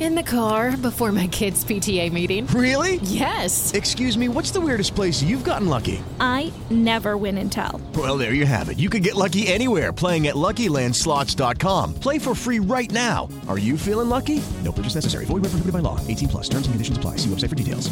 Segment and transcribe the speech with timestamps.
[0.00, 2.46] In the car before my kids' PTA meeting.
[2.48, 2.96] Really?
[3.02, 3.72] Yes.
[3.74, 6.00] Excuse me, what's the weirdest place you've gotten lucky?
[6.20, 7.80] I never win and tell.
[7.96, 8.78] Well, there you have it.
[8.78, 11.94] You can get lucky anywhere playing at LuckyLandSlots.com.
[11.94, 13.28] Play for free right now.
[13.48, 14.40] Are you feeling lucky?
[14.62, 15.24] No purchase necessary.
[15.24, 15.98] Void where prohibited by law.
[16.06, 16.48] 18 plus.
[16.48, 17.16] Terms and conditions apply.
[17.16, 17.90] See website for details.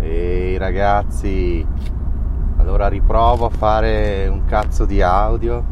[0.00, 1.66] Ehi ragazzi,
[2.58, 5.64] allora riprovo a fare un cazzo di audio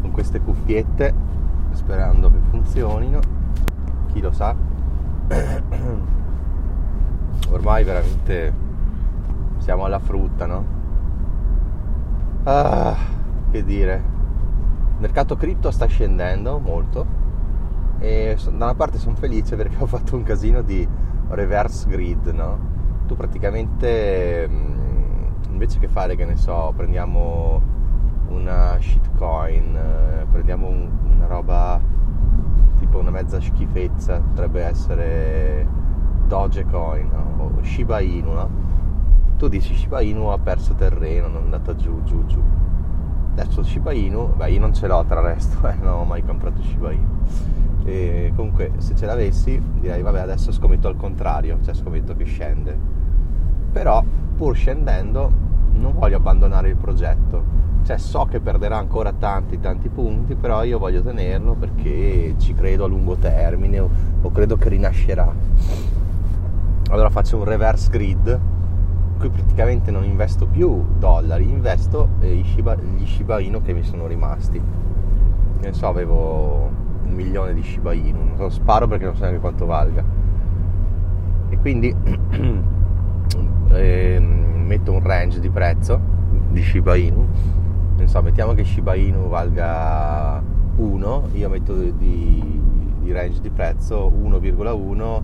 [0.00, 1.14] con queste cuffiette,
[1.74, 3.37] sperando che funzionino.
[4.18, 4.52] Chi lo sa?
[7.50, 8.52] Ormai veramente
[9.58, 10.64] siamo alla frutta, no?
[12.42, 12.96] Ah,
[13.48, 14.02] che dire.
[14.94, 17.06] Il mercato cripto sta scendendo molto
[18.00, 20.84] e da una parte sono felice perché ho fatto un casino di
[21.28, 22.58] reverse grid, no?
[23.06, 27.62] Tu praticamente mm, invece che fare, che ne so, prendiamo
[28.30, 31.97] una shitcoin, eh, prendiamo un, una roba
[32.98, 35.66] tipo una mezza schifezza, potrebbe essere
[36.26, 38.50] Dogecoin o Shiba Inu, no?
[39.36, 42.42] Tu dici Shiba Inu ha perso terreno, non è andata giù, giù, giù.
[43.32, 46.24] Adesso Shiba Inu, beh io non ce l'ho tra il resto, eh, non ho mai
[46.24, 47.08] comprato Shiba Inu.
[47.84, 52.76] E comunque se ce l'avessi direi vabbè adesso scommetto al contrario, cioè scommetto che scende.
[53.72, 54.02] Però
[54.36, 55.46] pur scendendo
[55.78, 57.56] non voglio abbandonare il progetto.
[57.84, 62.84] Cioè so che perderà ancora tanti tanti punti però io voglio tenerlo perché ci credo
[62.84, 63.88] a lungo termine o,
[64.20, 65.32] o credo che rinascerà.
[66.90, 68.40] Allora faccio un reverse grid
[69.18, 74.06] cui praticamente non investo più dollari investo eh, Shiba, gli Shiba Inu che mi sono
[74.06, 74.60] rimasti.
[75.60, 76.70] Ne so avevo
[77.02, 80.04] un milione di Shiba Inu non so, sparo perché non so neanche quanto valga.
[81.50, 81.94] E quindi
[83.70, 84.37] eh,
[84.68, 85.98] metto un range di prezzo
[86.50, 87.26] di Shiba Inu
[87.96, 90.40] non so, mettiamo che Shiba Inu valga
[90.76, 92.62] 1, io metto di,
[93.00, 95.22] di range di prezzo 1,1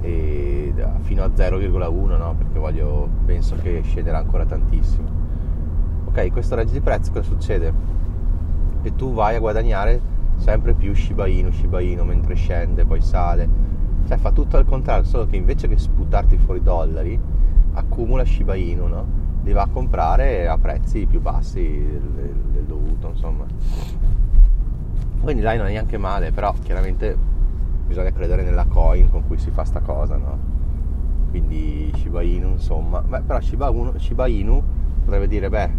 [0.00, 0.72] e
[1.02, 2.34] fino a 0,1 no?
[2.36, 5.08] perché voglio, penso che scenderà ancora tantissimo
[6.06, 7.72] ok questo range di prezzo cosa succede?
[8.82, 10.00] che tu vai a guadagnare
[10.36, 13.48] sempre più Shiba Inu Shiba Inu mentre scende poi sale
[14.08, 17.20] cioè fa tutto al contrario solo che invece che sputarti fuori dollari
[17.78, 19.18] accumula Shiba Inu no?
[19.48, 23.46] li va a comprare a prezzi più bassi del, del dovuto, insomma.
[25.20, 27.16] Quindi dai non è neanche male, però chiaramente
[27.86, 30.38] bisogna credere nella coin con cui si fa sta cosa, no?
[31.30, 33.00] Quindi Shiba Inu, insomma.
[33.00, 34.62] Beh, però Shiba, Inu, Shiba Inu
[35.04, 35.70] potrebbe dire, beh,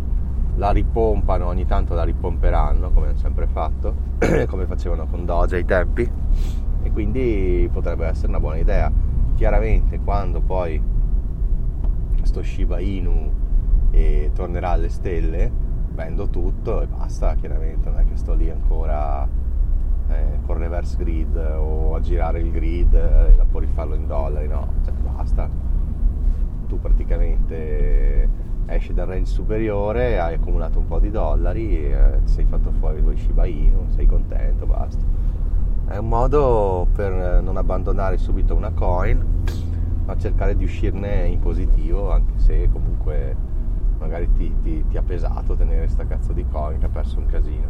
[0.56, 3.94] la ripompano, ogni tanto la ripomperanno, come hanno sempre fatto,
[4.48, 6.10] come facevano con Doge ai tempi,
[6.82, 8.92] e quindi potrebbe essere una buona idea.
[9.36, 10.82] Chiaramente quando poi
[12.30, 13.32] sto Shiba Inu
[13.90, 15.52] e tornerà alle stelle,
[15.94, 19.28] vendo tutto e basta, chiaramente non è che sto lì ancora
[20.10, 24.48] eh, con reverse grid o a girare il grid e da poi rifarlo in dollari,
[24.48, 25.50] no, cioè basta.
[26.68, 28.30] Tu praticamente
[28.68, 33.18] esci dal range superiore, hai accumulato un po' di dollari, eh, sei fatto fuori due
[33.18, 35.04] Shiba Inu, sei contento, basta.
[35.88, 39.26] È un modo per non abbandonare subito una coin,
[40.10, 43.36] ma cercare di uscirne in positivo, anche se comunque
[44.00, 47.28] magari ti, ti, ti ha pesato tenere sta cazzo di coin che ha perso un
[47.28, 47.68] casino.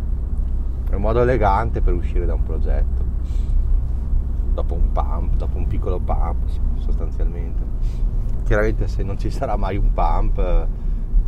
[0.89, 3.03] È un modo elegante per uscire da un progetto.
[4.53, 7.61] Dopo un pump, dopo un piccolo pump sostanzialmente.
[8.45, 10.67] Chiaramente se non ci sarà mai un pump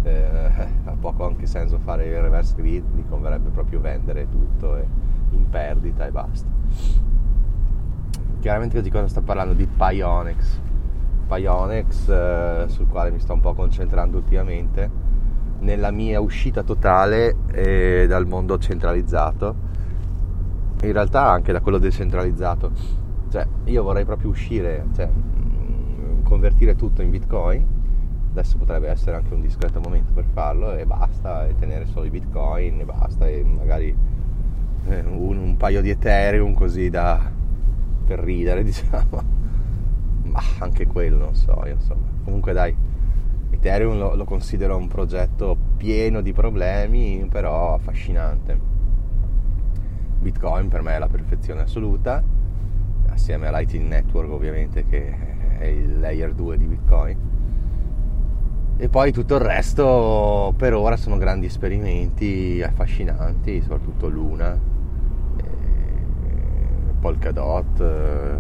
[0.04, 0.50] eh,
[0.86, 4.78] ha poco anche senso fare il reverse grid, mi converrebbe proprio vendere tutto
[5.32, 6.48] in perdita e basta.
[8.40, 9.54] Chiaramente di cosa sto parlando?
[9.54, 10.70] Di Pionex
[11.32, 14.90] Pionex eh, sul quale mi sto un po' concentrando ultimamente
[15.60, 19.70] nella mia uscita totale eh, dal mondo centralizzato.
[20.84, 22.72] In realtà anche da quello decentralizzato.
[23.30, 27.66] Cioè io vorrei proprio uscire cioè, mm, convertire tutto in bitcoin.
[28.32, 32.10] Adesso potrebbe essere anche un discreto momento per farlo e basta e tenere solo i
[32.10, 33.96] bitcoin e basta e magari
[34.88, 37.20] eh, un, un paio di ethereum così da
[38.06, 39.40] per ridere diciamo
[40.32, 42.08] ma anche quello non so, insomma.
[42.24, 42.76] Comunque dai,
[43.52, 48.70] Ethereum lo, lo considero un progetto pieno di problemi, però affascinante.
[50.20, 52.24] Bitcoin per me è la perfezione assoluta,
[53.10, 55.14] assieme a Lightning Network ovviamente che
[55.58, 57.18] è il layer 2 di Bitcoin.
[58.78, 64.60] E poi tutto il resto per ora sono grandi esperimenti affascinanti, soprattutto Luna,
[67.00, 68.40] Polkadot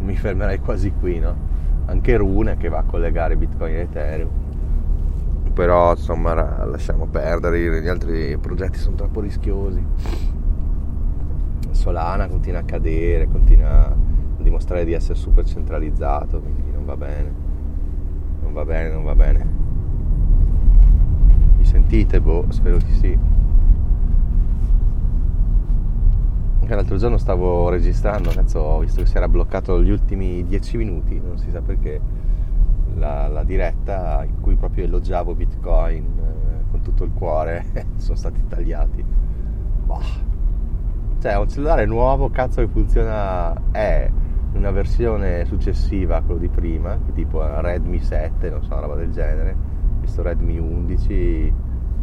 [0.00, 1.50] mi fermerei quasi qui, no?
[1.90, 4.30] anche Rune che va a collegare Bitcoin e Ethereum.
[5.52, 9.84] Però insomma lasciamo perdere gli altri progetti sono troppo rischiosi.
[11.70, 13.96] Solana continua a cadere continua a
[14.38, 17.32] dimostrare di essere super centralizzato quindi non va bene.
[18.42, 19.58] Non va bene non va bene.
[21.58, 22.20] Mi sentite?
[22.20, 23.29] boh spero di sì
[26.70, 30.76] anche l'altro giorno stavo registrando cazzo ho visto che si era bloccato gli ultimi 10
[30.76, 32.00] minuti non si sa perché
[32.94, 37.64] la, la diretta in cui proprio elogiavo Bitcoin eh, con tutto il cuore
[37.96, 39.04] sono stati tagliati.
[39.84, 40.28] Bah.
[41.20, 43.70] Cioè, un cellulare nuovo, cazzo, che funziona.
[43.70, 44.10] È
[44.54, 49.12] una versione successiva a quello di prima, tipo Redmi 7, non so, una roba del
[49.12, 49.54] genere.
[49.98, 51.12] Questo Redmi 11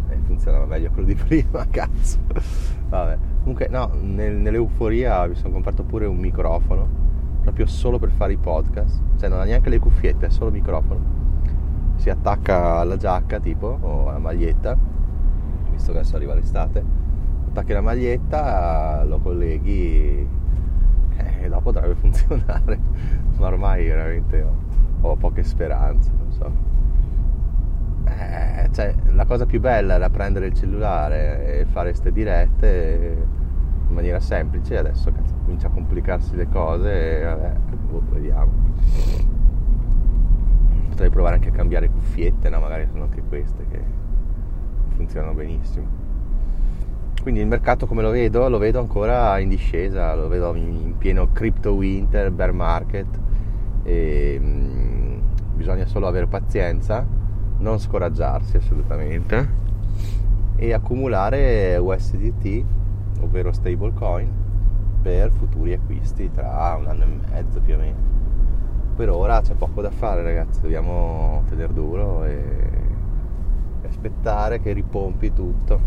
[0.10, 2.20] eh, funzionava meglio quello di prima, cazzo.
[2.90, 3.27] Vabbè.
[3.48, 6.86] Comunque, no, nel, nell'euforia mi sono comprato pure un microfono
[7.40, 11.00] proprio solo per fare i podcast, cioè non ha neanche le cuffiette, è solo microfono.
[11.96, 14.78] Si attacca alla giacca tipo o alla maglietta,
[15.72, 16.84] visto che adesso arriva l'estate,
[17.48, 20.28] attacchi la maglietta, lo colleghi
[21.16, 22.78] eh, e dopo dovrebbe funzionare,
[23.38, 24.56] ma ormai veramente ho,
[25.08, 26.52] ho poche speranze, non so.
[28.10, 33.37] Eh, cioè, la cosa più bella era prendere il cellulare e fare queste dirette
[33.88, 37.54] in maniera semplice adesso cazzo, comincia a complicarsi le cose e vabbè,
[37.90, 38.52] boh, vediamo
[40.90, 42.60] potrei provare anche a cambiare cuffiette no?
[42.60, 43.82] magari sono anche queste che
[44.96, 46.08] funzionano benissimo
[47.28, 48.48] quindi il mercato come lo vedo?
[48.48, 53.20] Lo vedo ancora in discesa, lo vedo in pieno crypto winter, bear market
[53.84, 55.20] e, mh, mm,
[55.56, 57.06] bisogna solo avere pazienza,
[57.58, 59.66] non scoraggiarsi assolutamente
[60.56, 62.64] e accumulare USDT
[63.22, 64.32] ovvero stablecoin,
[65.02, 68.16] per futuri acquisti tra un anno e mezzo più o meno.
[68.96, 72.86] Per ora c'è poco da fare ragazzi, dobbiamo tenere duro e,
[73.88, 75.80] aspettare che ripompi tutto.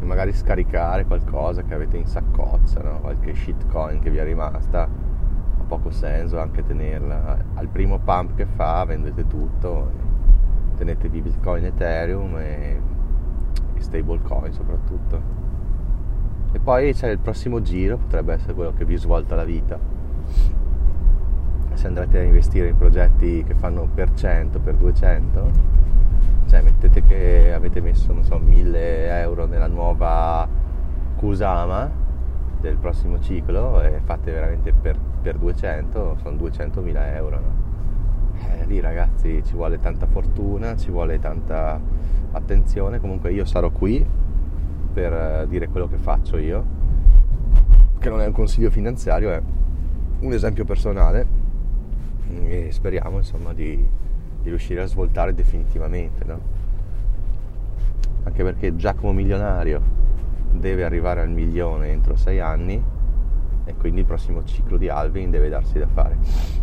[0.00, 3.00] e magari scaricare qualcosa che avete in saccoccia, no?
[3.00, 7.36] qualche shitcoin che vi è rimasta, ha poco senso anche tenerla.
[7.54, 9.90] Al primo pump che fa vendete tutto,
[10.76, 12.80] tenetevi Bitcoin Ethereum e
[13.80, 15.48] stablecoin soprattutto.
[16.52, 19.78] E poi c'è il prossimo giro, potrebbe essere quello che vi svolta la vita.
[21.74, 25.50] Se andrete a investire in progetti che fanno per 100, per 200,
[26.46, 30.46] cioè mettete che avete messo, non so, 1000 euro nella nuova
[31.16, 31.88] Kusama
[32.60, 37.40] del prossimo ciclo e fate veramente per, per 200, sono 200.000 euro.
[37.40, 37.69] No?
[38.48, 41.80] Eh, lì ragazzi ci vuole tanta fortuna, ci vuole tanta
[42.32, 44.04] attenzione, comunque io sarò qui
[44.92, 46.64] per eh, dire quello che faccio io,
[47.98, 49.42] che non è un consiglio finanziario, è
[50.20, 51.38] un esempio personale.
[52.46, 53.76] E speriamo insomma di,
[54.42, 56.40] di riuscire a svoltare definitivamente, no?
[58.22, 59.80] Anche perché Giacomo Milionario
[60.52, 62.82] deve arrivare al milione entro sei anni
[63.64, 66.59] e quindi il prossimo ciclo di Alvin deve darsi da fare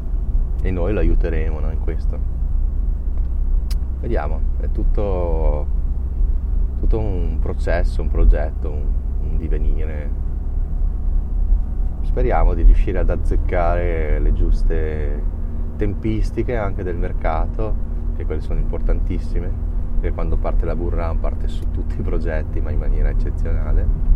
[0.61, 2.35] e noi lo aiuteremo no, in questo.
[3.99, 5.65] Vediamo, è tutto,
[6.79, 8.85] tutto un processo, un progetto, un,
[9.29, 10.25] un divenire.
[12.01, 15.23] Speriamo di riuscire ad azzeccare le giuste
[15.77, 17.85] tempistiche anche del mercato,
[18.15, 19.51] che quelle sono importantissime,
[19.99, 24.15] perché quando parte la burra parte su tutti i progetti, ma in maniera eccezionale.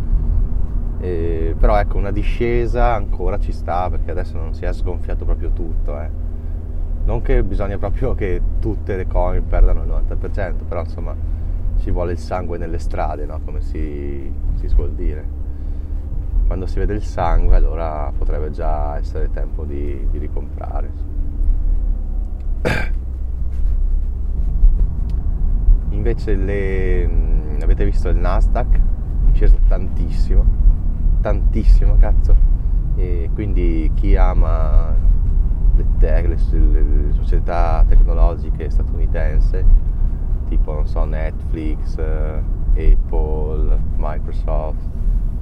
[1.00, 5.50] E, però ecco, una discesa ancora ci sta, perché adesso non si è sgonfiato proprio
[5.50, 6.00] tutto.
[6.00, 6.30] Eh
[7.04, 11.14] non che bisogna proprio che tutte le coin perdano il 90%, però insomma
[11.78, 13.40] ci vuole il sangue nelle strade, no?
[13.44, 15.40] come si, si suol dire.
[16.46, 20.90] Quando si vede il sangue allora potrebbe già essere tempo di, di ricomprare.
[25.90, 27.10] Invece le,
[27.60, 28.80] avete visto il Nasdaq, è
[29.34, 30.44] sceso tantissimo,
[31.20, 32.36] tantissimo cazzo,
[32.96, 34.94] e quindi chi ama
[36.02, 39.64] tech, le, le, società tecnologiche statunitensi,
[40.48, 42.42] tipo non so, Netflix, eh,
[42.74, 44.90] Apple, Microsoft.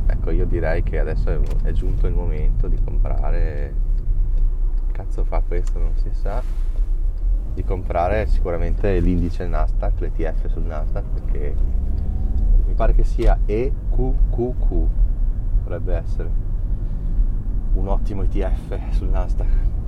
[0.06, 3.74] Ecco, io direi che adesso è, è giunto il momento di comprare.
[4.92, 5.78] Cazzo fa questo?
[5.78, 6.42] Non si sa.
[7.54, 11.54] Di comprare sicuramente l'indice Nasdaq, l'ETF sul Nasdaq, perché
[12.66, 14.68] mi pare che sia EQQQ,
[15.62, 16.30] dovrebbe essere
[17.72, 19.78] un ottimo ETF sul Nasdaq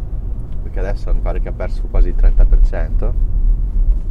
[0.72, 3.12] perché adesso mi pare che ha perso quasi il 30%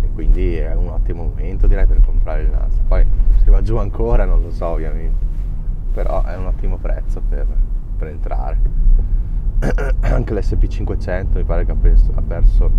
[0.03, 2.87] e quindi è un ottimo momento direi per comprare il Nasdaq.
[2.87, 3.05] Poi
[3.43, 5.25] se va giù ancora non lo so ovviamente,
[5.91, 7.47] però è un ottimo prezzo per,
[7.97, 8.59] per entrare.
[10.01, 12.71] anche l'SP500 mi pare che ha perso, ha perso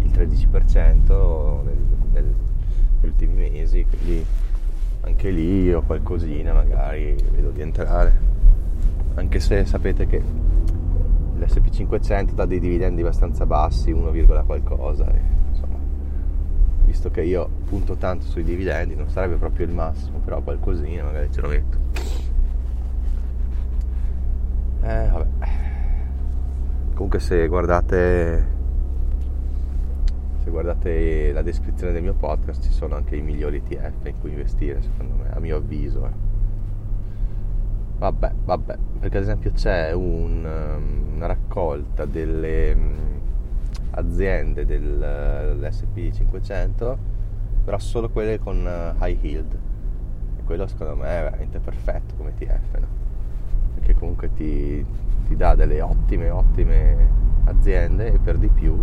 [0.00, 1.76] il 13% nel,
[2.12, 2.34] nel, negli
[3.02, 4.24] ultimi mesi, quindi
[5.02, 8.28] anche lì ho qualcosina magari vedo di entrare.
[9.14, 10.22] Anche se sapete che
[11.40, 15.10] l'SP500 dà dei dividendi abbastanza bassi, 1, qualcosa.
[15.10, 15.20] E,
[15.50, 15.76] insomma,
[16.84, 21.30] visto che io punto tanto sui dividendi, non sarebbe proprio il massimo, però qualcosina magari
[21.32, 21.78] ce lo metto.
[24.82, 25.26] Eh, vabbè.
[26.94, 28.58] Comunque se guardate
[30.42, 34.30] se guardate la descrizione del mio podcast ci sono anche i migliori ETF in cui
[34.30, 36.06] investire, secondo me, a mio avviso.
[36.06, 36.29] Eh.
[38.00, 42.94] Vabbè, vabbè, perché ad esempio c'è un, um, una raccolta delle um,
[43.90, 46.98] aziende dell'SP 500,
[47.62, 49.58] però solo quelle con uh, high yield.
[50.38, 52.86] E quello secondo me è veramente perfetto come ETF, no?
[53.74, 54.82] Perché comunque ti,
[55.28, 57.06] ti dà delle ottime, ottime
[57.44, 58.82] aziende e per di più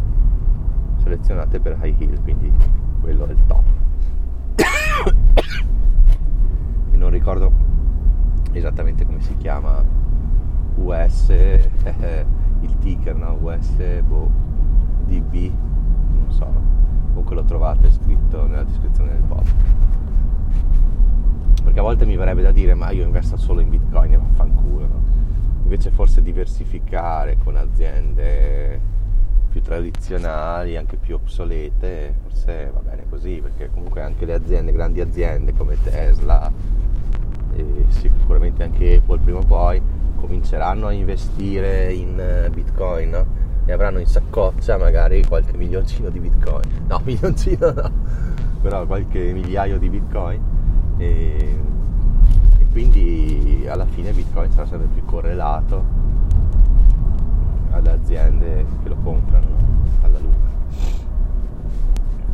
[1.01, 2.53] selezionate per high heel, quindi
[3.01, 3.65] quello è il top.
[6.91, 7.66] e non ricordo
[8.57, 9.83] esattamente come si chiama
[10.75, 13.37] US, il ticker, no?
[13.41, 14.29] US, boh,
[15.05, 15.51] DB,
[16.09, 16.45] non so,
[17.09, 19.75] comunque lo trovate scritto nella descrizione del podcast.
[21.63, 24.87] Perché a volte mi verrebbe da dire, ma io investo solo in bitcoin e vaffanculo,
[24.87, 25.01] no?
[25.63, 28.79] Invece forse diversificare con aziende
[29.49, 35.01] più tradizionali, anche più obsolete, forse va bene così, perché comunque anche le aziende, grandi
[35.01, 36.51] aziende come Tesla
[37.57, 39.81] e sicuramente anche Apple prima o poi
[40.15, 43.25] cominceranno a investire in eh, Bitcoin
[43.65, 46.85] e avranno in saccoccia magari qualche milioncino di Bitcoin.
[46.87, 47.91] No, milioncino no,
[48.61, 50.41] però qualche migliaio di Bitcoin.
[50.97, 51.59] E,
[52.59, 55.83] e quindi alla fine Bitcoin sarà sempre più correlato
[57.71, 59.47] alle aziende che lo comprano
[60.01, 60.35] alla lunga.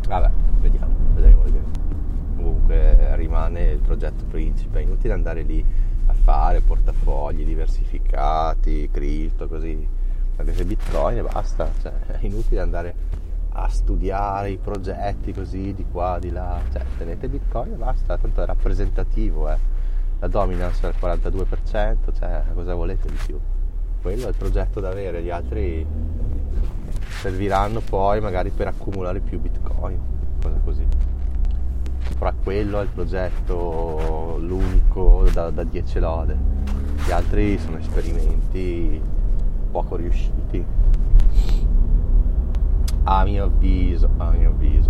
[0.08, 0.30] Vabbè,
[0.62, 1.68] vediamo, vedremo, vedremo.
[2.36, 3.80] Comunque rimane il
[4.54, 5.66] principe, è inutile andare lì
[6.06, 9.88] a fare portafogli diversificati, cripto, così.
[10.36, 12.96] Anche se bitcoin e basta, cioè è inutile andare
[13.56, 18.42] a studiare i progetti così di qua, di là, cioè tenete bitcoin e basta, tanto
[18.42, 19.58] è rappresentativo, eh.
[20.20, 23.40] la dominance è al 42%, cioè cosa volete di più?
[24.02, 25.86] quello è il progetto da avere, gli altri
[27.22, 29.98] serviranno poi magari per accumulare più bitcoin,
[30.42, 31.13] cosa così.
[32.24, 36.38] Però quello è il progetto, l'unico da, da 10 lode.
[37.06, 39.02] Gli altri sono esperimenti
[39.70, 40.66] poco riusciti.
[43.04, 44.90] A mio avviso, a mio avviso.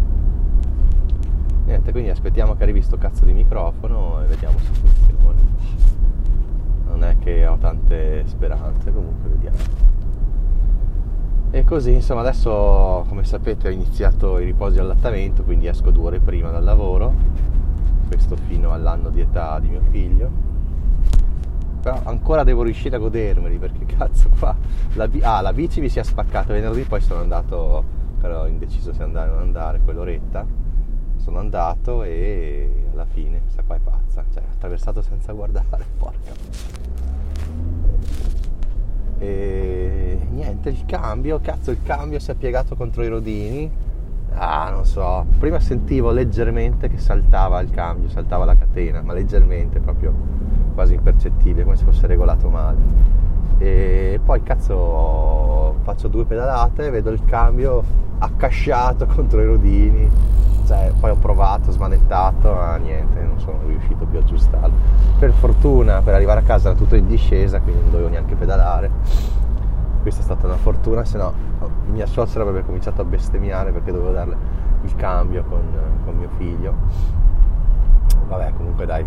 [1.65, 5.11] Niente, quindi aspettiamo che arrivi sto cazzo di microfono e vediamo se funziona
[6.85, 10.02] non è che ho tante speranze, comunque vediamo.
[11.55, 16.19] E così, insomma, adesso come sapete ho iniziato i riposi allattamento, quindi esco due ore
[16.19, 17.13] prima dal lavoro,
[18.07, 20.31] questo fino all'anno di età di mio figlio.
[21.79, 24.55] Però ancora devo riuscire a godermeli perché cazzo qua
[24.93, 27.83] la, ah, la bici mi si è spaccata venerdì, poi sono andato,
[28.19, 30.43] ero indeciso se andare o non andare, quell'oretta.
[31.17, 37.82] Sono andato e alla fine questa qua è pazza, cioè ho attraversato senza guardare, porca.
[39.23, 43.71] E niente, il cambio, cazzo, il cambio si è piegato contro i rodini.
[44.33, 45.25] Ah, non so.
[45.39, 50.13] Prima sentivo leggermente che saltava il cambio, saltava la catena, ma leggermente, proprio
[50.73, 53.11] quasi impercettibile, come se fosse regolato male.
[53.59, 57.83] E poi cazzo faccio due pedalate, vedo il cambio
[58.17, 60.09] accasciato contro i rodini.
[60.65, 64.75] Cioè, poi ho provato, smanettato, ma niente, non sono riuscito più a aggiustarlo.
[65.19, 68.89] Per fortuna per arrivare a casa era tutto in discesa, quindi non dovevo neanche pedalare.
[70.01, 71.51] Questa è stata una fortuna, se no
[71.87, 74.35] mia suocera avrebbe cominciato a bestemmiare perché dovevo darle
[74.83, 75.61] il cambio con,
[76.03, 76.73] con mio figlio.
[78.27, 79.05] Vabbè, comunque dai,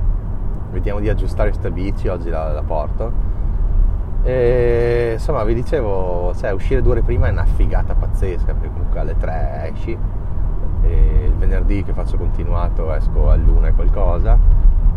[0.71, 3.35] vediamo di aggiustare questa bici, oggi la, la porto.
[4.23, 9.01] E insomma, vi dicevo, cioè, uscire due ore prima è una figata pazzesca, perché comunque
[9.01, 9.97] alle 3 esci,
[10.83, 11.16] e
[11.47, 14.37] venerdì che faccio continuato esco all'una e qualcosa,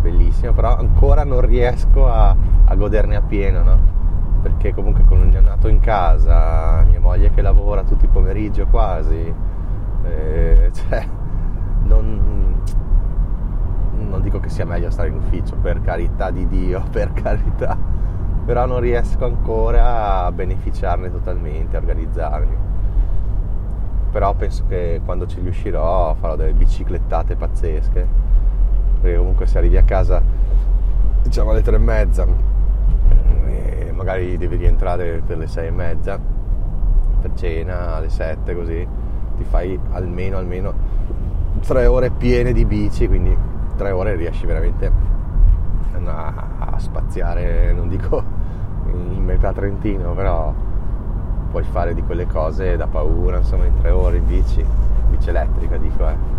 [0.01, 3.98] bellissimo, però ancora non riesco a, a goderne appieno, no?
[4.41, 8.68] Perché comunque con un neonato in casa, mia moglie che lavora tutti i pomeriggi o
[8.68, 9.34] quasi,
[10.03, 11.08] eh, cioè,
[11.84, 12.62] non,
[13.94, 17.77] non dico che sia meglio stare in ufficio, per carità di Dio, per carità,
[18.44, 22.68] però non riesco ancora a beneficiarne totalmente, a organizzarmi
[24.12, 28.08] però penso che quando ci riuscirò farò delle biciclettate pazzesche.
[29.01, 30.22] Perché comunque se arrivi a casa
[31.22, 36.20] diciamo alle tre e mezza e magari magari devi rientrare per le sei e mezza
[37.22, 38.88] per cena alle sette così
[39.38, 40.74] ti fai almeno almeno
[41.66, 43.36] tre ore piene di bici quindi
[43.75, 44.92] tre ore riesci veramente
[46.06, 48.24] a, a spaziare non dico
[48.92, 50.54] in metà Trentino però
[51.50, 54.63] puoi fare di quelle cose da paura insomma in tre ore in bici
[55.10, 56.38] bici elettrica dico eh.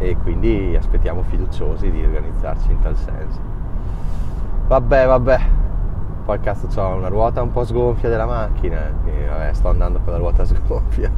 [0.00, 3.40] E quindi aspettiamo fiduciosi di organizzarci in tal senso.
[4.68, 5.40] Vabbè vabbè.
[6.24, 10.12] Poi cazzo ho una ruota un po' sgonfia della macchina che vabbè sto andando con
[10.12, 11.10] la ruota sgonfia.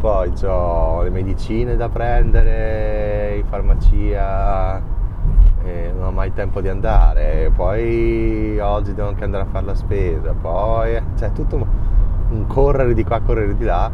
[0.00, 4.80] Poi ho le medicine da prendere in farmacia
[5.68, 9.74] e non ho mai tempo di andare poi oggi devo anche andare a fare la
[9.74, 11.66] spesa poi cioè tutto
[12.30, 13.90] un correre di qua correre di là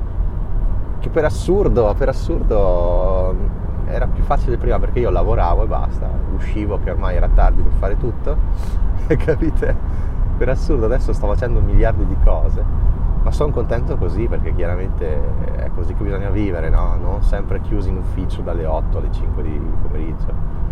[1.00, 3.34] che per assurdo per assurdo
[3.86, 7.72] era più facile prima perché io lavoravo e basta uscivo che ormai era tardi per
[7.72, 8.36] fare tutto
[9.18, 9.76] capite
[10.36, 12.92] per assurdo adesso sto facendo miliardi di cose
[13.24, 15.18] ma sono contento così perché chiaramente
[15.56, 16.94] è così che bisogna vivere, no?
[17.00, 20.63] non sempre chiusi in ufficio dalle 8 alle 5 di pomeriggio.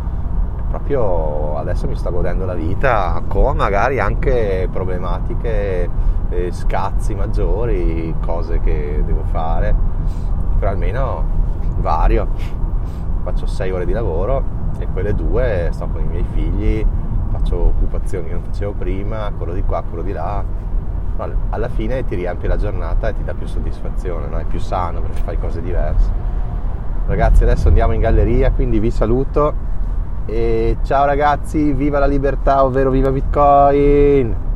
[0.73, 5.87] Proprio adesso mi sto godendo la vita con magari anche problematiche,
[6.31, 9.75] eh, scazzi maggiori, cose che devo fare,
[10.59, 11.25] però almeno
[11.77, 12.27] vario.
[13.23, 14.43] Faccio 6 ore di lavoro
[14.79, 16.83] e quelle due sto con i miei figli,
[17.31, 20.43] faccio occupazioni che non facevo prima, quello di qua, quello di là,
[21.51, 24.39] alla fine ti riempie la giornata e ti dà più soddisfazione, no?
[24.39, 26.11] è più sano perché fai cose diverse.
[27.07, 29.69] Ragazzi, adesso andiamo in galleria, quindi vi saluto
[30.27, 34.52] e ciao ragazzi, viva la libertà, ovvero viva Bitcoin!